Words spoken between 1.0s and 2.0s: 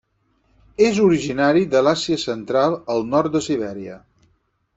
originari de